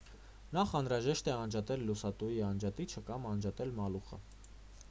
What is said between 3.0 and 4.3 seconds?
կամ անջատել մալուխը